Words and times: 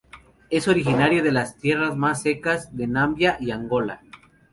Es 0.49 0.67
originario 0.67 1.21
de 1.21 1.31
las 1.31 1.57
tierras 1.57 1.95
más 1.95 2.23
secas 2.23 2.75
de 2.75 2.87
Namibia 2.87 3.37
y 3.39 3.45
de 3.45 3.51
Angola. 3.53 4.01